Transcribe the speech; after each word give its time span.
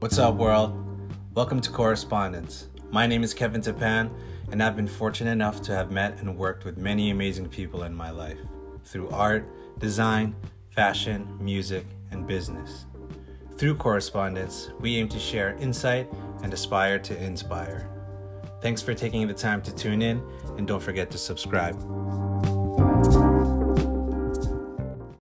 What's 0.00 0.16
up, 0.16 0.36
world? 0.36 0.72
Welcome 1.34 1.60
to 1.60 1.72
Correspondence. 1.72 2.68
My 2.92 3.04
name 3.04 3.24
is 3.24 3.34
Kevin 3.34 3.60
Tapan, 3.60 4.12
and 4.52 4.62
I've 4.62 4.76
been 4.76 4.86
fortunate 4.86 5.32
enough 5.32 5.60
to 5.62 5.74
have 5.74 5.90
met 5.90 6.20
and 6.20 6.38
worked 6.38 6.64
with 6.64 6.78
many 6.78 7.10
amazing 7.10 7.48
people 7.48 7.82
in 7.82 7.92
my 7.92 8.10
life 8.10 8.38
through 8.84 9.08
art, 9.08 9.44
design, 9.80 10.36
fashion, 10.70 11.36
music, 11.40 11.84
and 12.12 12.28
business. 12.28 12.86
Through 13.56 13.74
correspondence, 13.74 14.70
we 14.78 14.98
aim 14.98 15.08
to 15.08 15.18
share 15.18 15.56
insight 15.56 16.08
and 16.44 16.54
aspire 16.54 17.00
to 17.00 17.20
inspire. 17.20 17.90
Thanks 18.60 18.80
for 18.80 18.94
taking 18.94 19.26
the 19.26 19.34
time 19.34 19.62
to 19.62 19.74
tune 19.74 20.00
in, 20.00 20.22
and 20.56 20.64
don't 20.64 20.82
forget 20.82 21.10
to 21.10 21.18
subscribe. 21.18 21.76